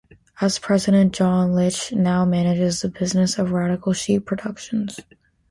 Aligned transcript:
As 0.41 0.57
president, 0.57 1.13
John 1.13 1.53
Leitch 1.53 1.91
now 1.91 2.25
manages 2.25 2.81
the 2.81 2.89
business 2.89 3.37
of 3.37 3.51
Radical 3.51 3.93
Sheep 3.93 4.25
Productions. 4.25 4.99